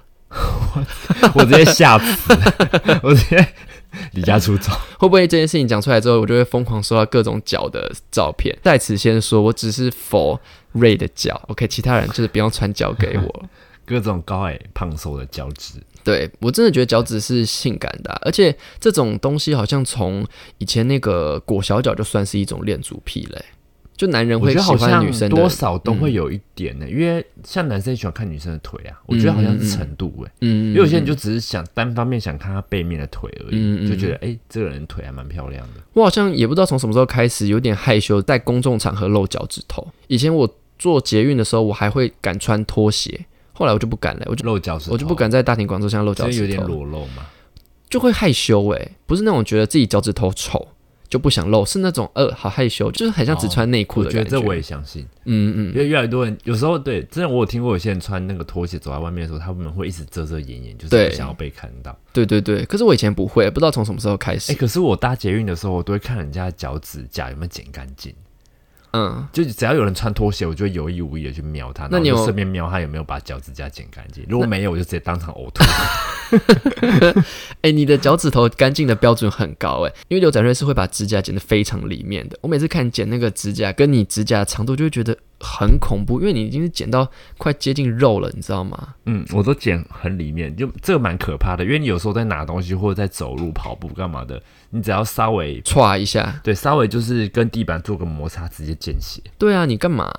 [1.34, 2.34] 我直接吓死，
[3.04, 3.46] 我直接
[4.14, 4.72] 离家出走。
[4.98, 8.56] 会不会这件事情讲出来之后，我就会疯狂收到各种脚的照片？
[8.64, 10.40] 在此先说，我只是 for
[10.74, 13.44] Ray 的脚，OK，其他人就是不用传脚给我。
[13.84, 20.26] 各种高矮胖瘦的脚趾，对我真的觉得脚趾是性感的啊、而且这种东西好像从
[20.58, 23.44] 以前那个裹小脚就算是一种恋足癖嘞、
[23.96, 35.80] 就男人会喜好像欢女生，多少都会有一点呢、因为像男生喜欢看女生的腿啊，我觉得好像是程度哎、嗯，因为有些人就只是想单方面想看她背面的腿而已，就觉得哎、这个人腿还蛮漂亮的。
[35.92, 39.86] 我好像也不知道从什么时候开始有点害羞，在公众场合露脚趾头。
[40.08, 47.24] 以前我做捷运的时候，我还会敢穿拖鞋，后来我就不敢了，我就露脚趾头，我就不敢在大庭广众下露脚趾有点头，裸露嘛。
[47.88, 50.66] 就会害羞哎、不是那种觉得自己脚趾头丑
[51.08, 61.96] 就不想露，是那种呃好害羞，就是很像只穿内裤我的感觉得这我也相信，嗯嗯，因为越来越多人有时候对，真的我有听过有些人穿那个拖鞋走在外面的时候，他们会一直遮遮掩掩，就是不想要被看到。
[62.12, 62.64] 对对对。
[62.64, 68.12] 可是我以前不会，不知道从什么时候开始，哎、可是我搭捷运的时候，我都会看人家的脚趾甲有没有剪干净。
[68.96, 74.24] 嗯，就只要有人穿拖鞋，我就会有意无意的去瞄他，那你顺便瞄他有没有把脚趾甲剪干净。
[74.28, 75.64] 如果没有，我就直接当场呕吐。
[77.62, 82.38] 哎、你的脚趾头干净的标准很高哎，因为刘展瑞是会把指甲剪得非常里面的。
[82.40, 88.94] 我每次看剪那个指甲，跟你指甲长度就会觉得很恐怖，因为你已经是剪到快接近肉了，你知道吗？
[89.06, 94.40] 嗯，我都剪很里面，就这个蛮可怕的，因为你有时候在拿东西或者在走路、跑步干嘛的，
[94.74, 99.22] 你只要稍微歘一下，对稍微就是跟地板做个摩擦，直接见血。
[99.38, 100.12] 对啊，你干嘛、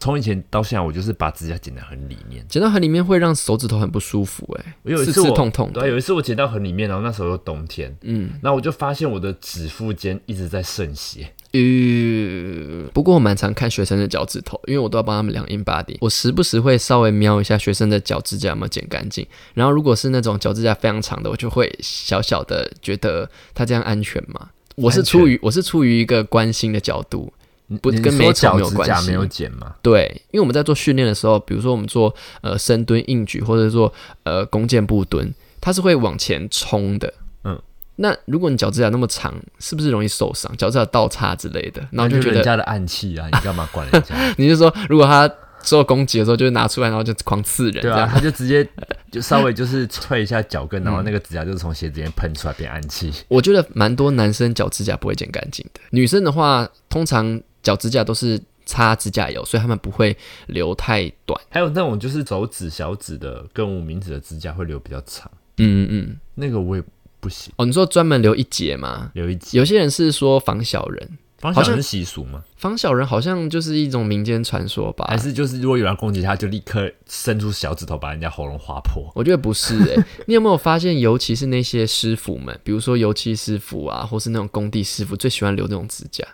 [0.00, 2.44] 从以前到现在，我就是把指甲剪得很里面。
[2.48, 5.82] 剪到很里面会让手指头很不舒服哎，我有一次我刺痛痛的。
[5.82, 11.30] 对，有一次我剪到很里面，然后那时候又冬天，嗯，然后我就发现我的指腹间一直在渗血。
[11.52, 15.98] 呃，不过我蛮常看学生的脚趾头，因为我都要帮他们量 in body。
[16.00, 24.48] 我时不时会稍微瞄一下学生的脚指甲有没有剪干净，然后如果是那种脚指甲非常长的，我就会小小的觉得他这样安全吗？
[24.76, 27.30] 我是出于我是出于一个关心的角度，
[27.78, 29.74] 不跟美丑说脚没有关系没有剪吗？
[29.80, 33.92] 对，因为我们在做训练的时候，比如说我们做呃深蹲、硬举，或者说
[34.24, 37.12] 呃弓箭步蹲，它是会往前冲的。
[37.44, 37.60] 嗯，
[37.96, 40.54] 那如果你脚指甲那么长，是不是容易受伤？
[40.56, 44.14] 脚趾甲倒插之类的，然后那就觉得人家的暗器啊，你干嘛管人家？
[44.36, 45.30] 你是说，如果他
[45.62, 48.08] 做攻击的时候，就会拿出来，然后就狂刺人，对啊？
[48.10, 48.66] 他就直接
[49.12, 53.12] 就稍微就是 踹一下脚跟，嗯然后那个指甲就是从鞋子里面喷出来变暗器。
[53.28, 61.40] 我觉得蛮多男生脚指甲不会剪干净的，女生的话，通常脚指甲都是擦指甲油，所以他们不会留太短。
[61.48, 66.82] 还有那种就是手指、小指的跟无名指的指甲会留比较长，嗯嗯，那个我也
[67.18, 69.10] 不行，哦，你说专门留一节吗？
[69.14, 69.58] 留一截。
[69.58, 72.42] 有些人是说防小人，防小人是习俗吗？
[72.56, 75.18] 防小人好像就是一种民间传说吧还？
[75.18, 79.10] 是就是如果有人攻击他，就立刻伸出小指头把人家喉咙划破？
[79.14, 86.24] 我觉得不是诶、 你有没有发现，尤其是那些师傅们，比如说油漆师傅啊，或是那种工地师傅，最喜欢留那种指甲。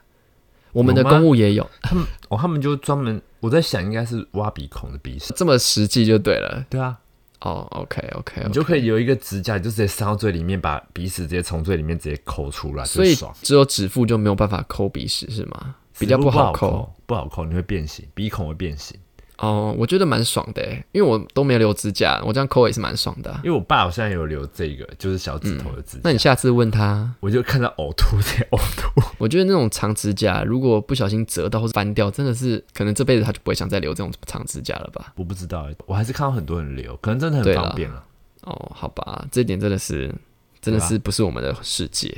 [0.76, 5.32] 我们的公务也有，他们哦，他们就专门我在想，应该是挖鼻孔的鼻屎。
[5.34, 6.66] 这么实际就对了。
[6.68, 6.98] 对啊，
[7.40, 13.34] 哦，OK OK，, 你就可以有一个指甲，你就直接塞到最里面，把鼻屎直接从最里面直接抠出来，所以爽。
[13.40, 15.76] 只有指腹就没有办法抠鼻屎是吗？
[15.98, 19.00] 比较不好抠，不好抠，你会变形，鼻孔会变形。
[19.38, 29.03] 哦，我觉得蛮爽的，因为我都没有留指甲，我这样抠也是蛮爽的啊、因为我爸好像有留这个，就是小指头的指甲，那你下次问他，我就看到呕吐，在呕吐。
[29.18, 35.12] 我觉得那种长指甲如果不小心折到或者翻掉，真的是可能这辈子他就不会想再留这种长指甲了吧？
[35.16, 38.03] 我不知道欸，我还是看到很多人留，可能真的很方便了。
[38.42, 40.14] 哦，好吧，这点真的是
[40.61, 42.16] 真的是不是我们的世界，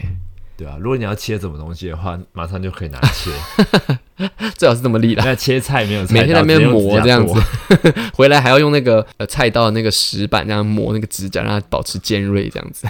[0.58, 3.30] 对啊，如果你要切什么东西的话，马上就可以拿 切。
[4.56, 5.22] 最好是这么立的。
[5.24, 12.88] 那切菜没有菜，每天在那边磨这样子做， 回来还要用那个呃菜刀的那个石板这样磨那个指甲，让它保持尖锐这样子。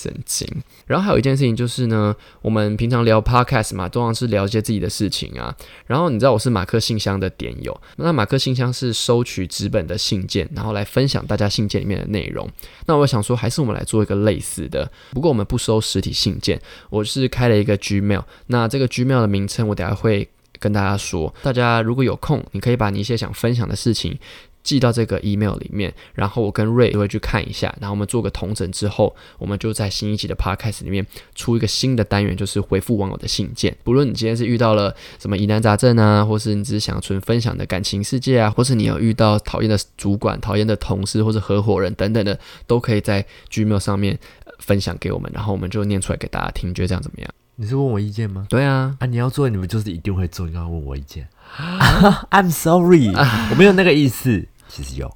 [0.00, 0.46] 神经。
[0.86, 5.54] 然后还有一件事情就是呢，我们平常聊 podcast 嘛，通常是聊一些自己的事情啊。
[5.86, 12.48] 然后你知道我是马克信箱的点友，那马克信箱是收取纸本的信件，然后来分享大家信件里面的内容。
[12.86, 21.32] 那我想说，还是我们来做一个类似的，不过我们不收实体信件，我是开了一个 Gmail，那这个 Gmail 的名称我等下会跟大家说。
[21.42, 24.18] 大家如果有空，你可以把你一些想分享的事情。
[24.62, 33.76] 寄到这个 email 里面，然后我跟瑞会去看一下，然后我们做个同整之后，我们就在新一集的 podcast 里面出一个新的单元，就是回复网友的信件。
[33.82, 44.18] 不论你今天是遇到了什么疑难杂症啊，或是你只是想纯分享的感情世界啊，或是你有遇到讨厌的主管、讨厌的同事或者合伙人等等的，都可以在 gmail 上面
[44.58, 46.72] 分享给我们，然后我们就念出来给大家听。
[46.74, 47.30] 觉得这样怎么样？
[47.56, 48.46] 你是问我意见吗？
[48.48, 51.28] 对啊，啊，你要做，你们就是一定会做，你刚刚问我意见。
[52.30, 53.08] I'm sorry，
[53.50, 54.46] 我没有那个意思。
[54.68, 55.10] 其实有，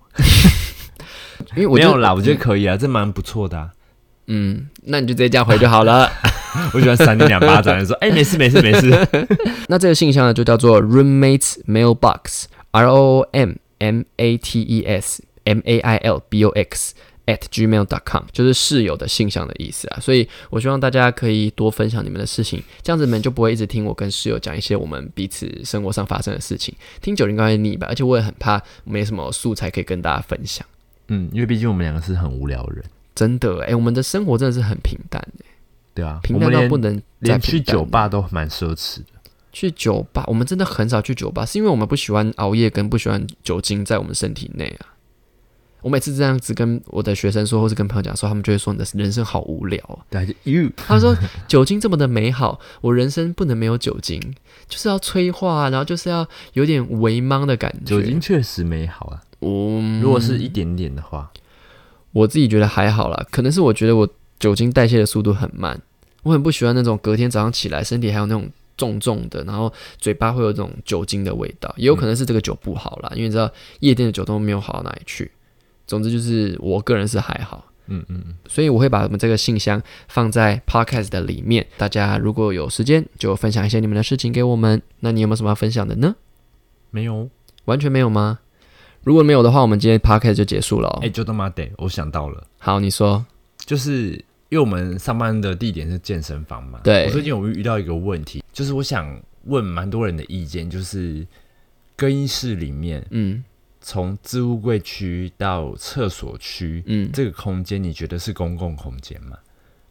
[1.57, 3.71] 因为我没有啦，我觉得可以啊，这蛮不错的。
[4.27, 6.11] 嗯，那你就直接这样回就好了。
[6.73, 8.91] 我喜欢扇你两巴掌，说哎，没事没事没事。
[9.69, 16.45] 那这个信箱呢，就叫做 roommates mailbox，R O M M A T E S M A I L B
[16.45, 16.95] O X。
[17.27, 27.87] At gmail.com 就是室友的信箱的意思啊，所以我希望大家可以多分享你们的事情，这样子你们就不会一直听我跟室友讲一些我们彼此生活上发生的事情，听久了应该会腻吧。
[27.89, 30.67] 而且我也很怕没什么素材可以跟大家分享。
[31.09, 32.85] 嗯，因为毕竟我们两个是很无聊的人，
[33.15, 35.47] 真的哎，我们的生活真的是很平淡哎。
[35.95, 39.07] 对啊，平淡到不能连去酒吧都蛮奢侈的。
[39.53, 44.94] 去酒吧，我们真的很少去酒吧，是因为我们不喜欢熬夜，跟不喜欢酒精在我们身体内啊。
[45.85, 50.01] 我每次这样子跟我的学生说，或是跟朋友讲说，他们就会说你的人生好无聊啊。
[50.09, 51.15] 对，you，他说
[51.47, 54.19] 酒精这么的美好，我人生不能没有酒精，
[54.67, 57.97] 就是要催化，然后就是要有点微茫的感觉。
[57.97, 61.31] 酒精确实美好啊，我如果是一点点的话，
[62.13, 63.27] 我自己觉得还好啦。
[63.31, 65.79] 可能是我觉得我酒精代谢的速度很慢，
[66.23, 71.71] 我很不喜欢那种隔天早上起来身体还有那种重重的，然后嘴巴会有这种酒精的味道。
[71.77, 75.31] 也有可能是这个酒不好啦，因为你知道夜店的酒都没有好到哪里去。
[75.87, 84.81] 总之就是我个人是还好，嗯嗯嗯，所以我会把我们这个信箱放在 podcast 的里面，大家如果有时间就分享一些你们的事情给我们。
[85.01, 86.17] 那你有没有什么要分享的呢？
[86.91, 87.29] 没有，
[87.67, 88.39] 完全没有吗？
[89.03, 91.01] 如果没有的话，我们今天 podcast 就结束了。
[91.03, 92.47] 哎，就他妈得，我想到了。
[92.59, 93.23] 好，你说，
[93.59, 94.13] 就是
[94.49, 96.81] 因为我们上班的地点是健身房嘛。
[96.83, 97.05] 对。
[97.05, 101.27] 我最近有遇到一个问题，就是我想问蛮多人的意见，就是
[101.95, 103.45] 更衣室里面，嗯。
[103.87, 109.37] 从置物柜区到厕所区，嗯，这个空间你觉得是公共空间吗？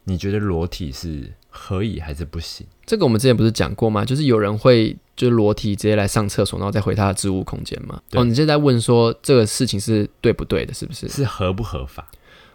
[0.06, 2.66] 你觉得裸体是可以还是不行？
[2.88, 4.04] 这个我们之前不是讲过吗？
[4.04, 8.02] 就是有人会就裸体直接来上厕所，然后再回他的置物空间吗？
[8.14, 10.74] 哦，你现在问说这个事情是对不对的？
[10.74, 11.08] 是不是？
[11.08, 12.10] 是合不合法？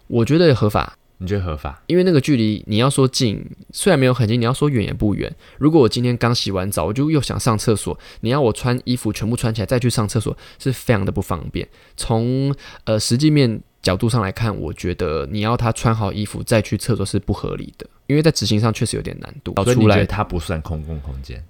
[0.08, 0.97] 我觉得合法。
[1.18, 1.82] 你觉得合法？
[1.88, 5.34] 因为那个距离，你要说近，虽然没有很近，你要说远也不远。
[5.58, 11.68] 如果我今天刚洗完澡，我就又想上厕所，你要我穿衣服全部穿起来再去上厕所，是非常的不方便。
[11.96, 12.54] 从
[12.84, 19.52] 呃实际面角度上来看，我觉得你要他穿好衣服再去厕所是不合理的，因为在执行上确实有点难度。
[19.64, 21.44] 所以你觉得它不算公共空间？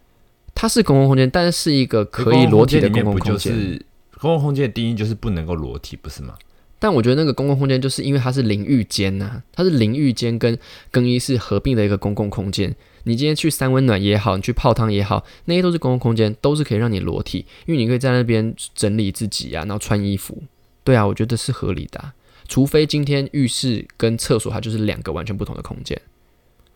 [0.55, 3.85] 它是公共空间，但是是一个可以裸体的公共空间。
[4.19, 6.35] 公共空间的定义就是不能够裸体，不是吗？
[6.79, 10.57] 但我觉得那个公共空间就是因为它是淋浴间呐，它是淋浴间跟
[10.91, 12.75] 更衣室合并的一个公共空间。
[13.05, 20.43] 你今天去三温暖也好，你去泡汤也好，那些都是公共空间，都是可以让你裸体，因为你可以在那边整理自己啊，然后穿衣服。
[20.85, 22.13] 对啊，我觉得是合理的。
[22.47, 26.01] 除非今天浴室跟厕所它就是两个完全不同的空间，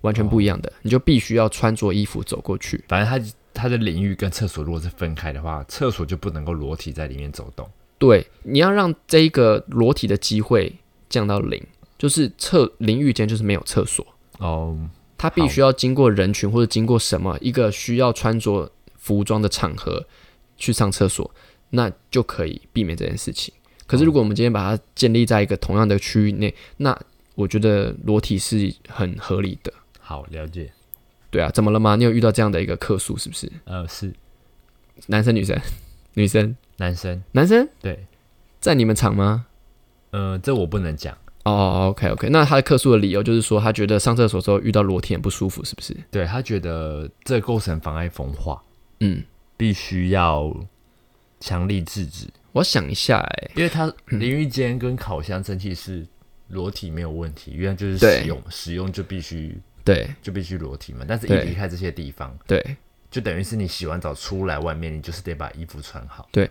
[0.01, 2.83] 完全不一样的，你就必须要穿着衣服走过去。
[2.89, 7.69] 反正它它的淋浴跟厕所如果是分开的话，厕所就不能够裸体在里面走动。
[8.03, 10.75] 对，你要让这一个裸体的机会
[11.09, 11.65] 降到零，
[11.97, 14.05] 就是厕淋浴间就是没有厕所
[14.39, 14.77] 哦，
[15.17, 20.05] 他必须要经过人群或者经过什么一个需要穿着服装的场合
[20.57, 21.33] 去上厕所，
[21.71, 23.55] 那就可以避免这件事情。
[23.87, 27.01] 可是如果我们今天把它建立在一个同样的区域内，那
[27.37, 29.73] 我觉得裸体是很合理的。
[30.01, 30.73] 好，了解。
[31.31, 31.95] 对啊，怎么了吗？
[31.95, 33.49] 你有遇到这样的一个客诉是不是？
[33.63, 34.13] 呃，是
[35.07, 35.57] 男生女生
[36.15, 36.57] 女生。
[36.79, 38.07] 男生，男生，对，
[38.61, 39.47] 在你们厂吗？
[40.11, 41.17] 呃，这我不能讲。
[41.45, 45.97] 哦，OK，OK，那他的客诉的理由就是说，他觉得上厕所时候遇到裸体很不舒服，是不是？
[46.11, 48.63] 对他觉得这构成妨碍风化，
[49.01, 49.23] 嗯，
[49.57, 50.55] 必须要
[51.41, 52.29] 强力制止。
[52.53, 56.07] 我想一下，哎，因为他淋浴间跟烤箱蒸汽是
[56.49, 61.05] 裸体没有问题，原来就是使用使用就必须对，就必须裸体嘛。
[61.09, 62.77] 但是一离开这些地方，对。
[63.13, 66.29] 就等于是你洗完澡出来外面，你就是得把衣服穿好。
[66.33, 66.51] 对，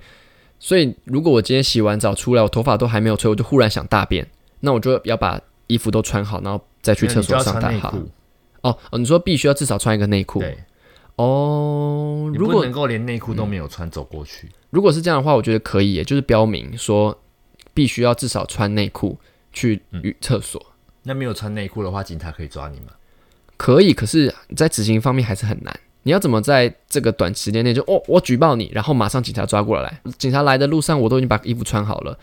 [0.60, 4.26] 所以如果我今天洗完澡出来，我头发都还没有吹，我就忽然想大便，
[4.60, 7.94] 那我就要把衣服都穿好，然后再去厕所上大号。
[8.62, 10.40] 哦哦，你说必须要至少穿一个内裤。
[10.40, 10.58] 对。
[11.16, 17.20] 哦，如果能够连内裤都没有穿走过去，如果是这样的话，我觉得可以，也就是标明说
[17.74, 19.20] 必须要至少穿内裤
[19.52, 19.82] 去
[20.22, 20.64] 厕所。
[21.04, 22.94] 那没有穿内裤的话，警察可以抓你吗？
[23.58, 25.80] 可以，可是，在执行方面还是很难。
[26.04, 30.02] 你要怎么在这个短时间内就哦，我举报你，然后马上警察抓过来？
[30.18, 32.18] 警察来的路上，我都已经把衣服穿好了。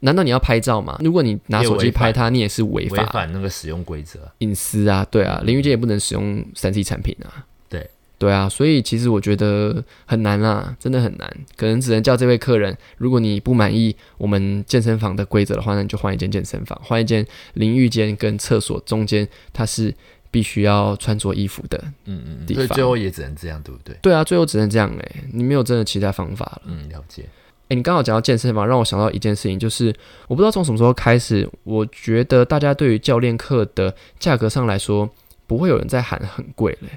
[0.00, 0.98] 难道你要拍照吗？
[1.02, 5.06] 如果你拿手机拍他，你也是违法，违反那个使用规则、隐私啊。
[5.10, 7.46] 对啊，淋浴间也不能使用三 C 产品啊。
[7.70, 11.36] 对，对啊，所以其实我觉得很难啦，真的很难。
[11.56, 19.94] 可能只能叫这位客人，如果你不满意我们健身房的规则的话，那你就换一间健身房，换一间淋浴间跟厕所中间，它是
[20.34, 21.80] 必须要穿着衣服的。
[22.06, 23.96] 嗯嗯，所以最后也只能这样，对不对？
[24.02, 26.62] 对啊，最后只能这样哎，你没有真的其他方法了。
[26.64, 27.22] 嗯，了解。
[27.68, 29.94] 哎，你刚好讲到健身房，让我想到一件事情，就是
[30.26, 35.08] 我不知道从什么时候开始，我觉得大家对于教练课的价格上来说，
[35.46, 36.88] 不会有人在喊很贵嘞。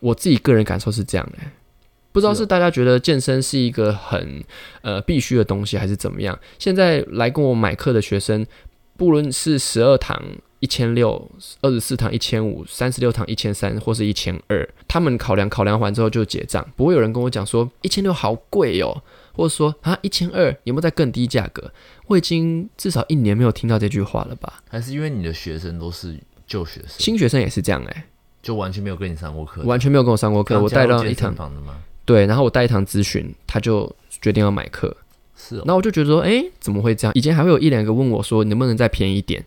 [0.00, 1.48] 我自己个人感受是这样嘞，
[2.10, 4.42] 不知道是大家觉得健身是一个很
[4.82, 6.36] 呃必须的东西，还是怎么样？
[6.58, 8.44] 现在来跟我买课的学生，
[8.96, 10.20] 不论是十二堂
[10.60, 11.30] 一千六，
[11.60, 19.02] 二十四堂一千五，三十六堂一千三，或是一千二，他们考量考量完之后就结账，不会有人跟我讲说一千六好贵哦。
[19.32, 21.72] 或者说啊，一千二有没有在更低价格？
[22.08, 24.62] 我已经至少一年没有听到这句话了吧？
[24.68, 28.04] 还是因为你的学生都是旧学生，新学生也是这样哎，
[28.42, 30.60] 就完全没有跟你上过课，完全没有跟我上过课。
[30.60, 31.78] 我带到一堂房的吗？
[32.04, 33.90] 对，然后我带一堂咨询，他就
[34.20, 34.94] 决定要买课。
[35.34, 37.12] 是，那我就觉得说，哎，怎么会这样？
[37.14, 39.42] 以前还会有一两个问我说，能不能再便宜一点？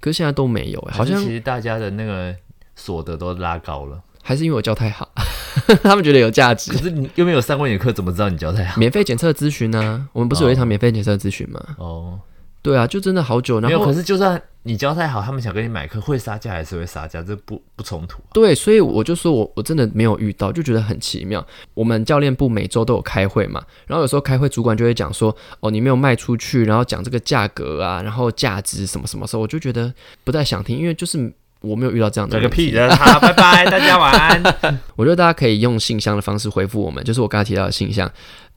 [0.00, 2.34] 可是现在都没有，好像其实大家的那个
[2.76, 4.00] 所得都拉高了。
[4.22, 5.10] 还是因为我教太好，
[5.82, 6.70] 他们觉得有价值。
[6.70, 8.78] 可是你又没有上过你的课，怎么知道你教太好？
[8.78, 10.06] 免费检测咨询呢？
[10.12, 11.60] 我们不是有一堂免费检测咨询吗？
[11.78, 12.20] 哦，
[12.60, 13.60] 对啊，就真的好久。
[13.60, 18.20] 然后，可是就算你教太好，他们想跟你买课，会杀价还是会杀价，这不不冲突。
[18.32, 21.44] 对，所以我就说我我真的没有遇到，就觉得很奇妙。
[21.74, 29.94] 我们教练部每周都有开会嘛，然后有时候开会主管就会讲说，哦，你没有卖出去，然后讲这个价格啊，然后价值什么什么时候，我就觉得
[30.24, 31.32] 不太想听，因为就是。
[31.60, 32.34] 我没有遇到这样的。
[32.34, 32.94] 讲个屁的！
[32.96, 34.42] 好，拜拜， 大家晚安。
[34.96, 38.10] 我觉得大家可以用信箱的方式回复我们，就是我刚才提到的信箱。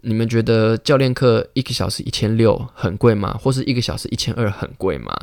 [0.03, 3.39] 你们觉得教练课一个小时一千六很贵吗？
[3.41, 5.15] 或是一个小时一千二很贵吗？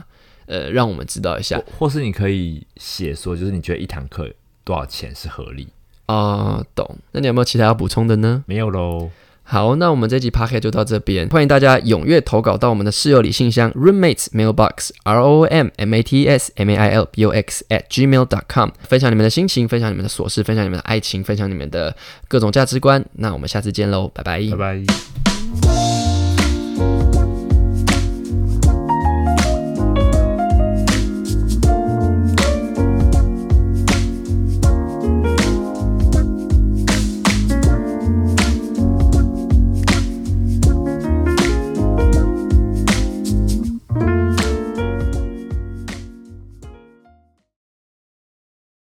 [0.46, 1.60] 呃，让我们知道一下。
[1.78, 4.30] 或是你可以写说，就是你觉得一堂课
[4.64, 5.68] 多少钱是合理？
[6.06, 6.96] 啊，懂。
[7.12, 8.44] 那你有没有其他要补充的呢？
[8.46, 9.10] 没有喽。
[9.50, 16.28] 好，那我们这集 p o c a s t 就到这边，欢迎大家踊跃投稿到我们的室友里信箱 roommates mailbox r o m m a t
[16.28, 21.96] s m a i l b o x at gmail dot com，分享你们的心情，分享你们的琐事，分享你们的爱情，分享你们的
[22.28, 23.02] 各种价值观。
[23.14, 25.87] 那我们下次见喽，拜拜，拜拜。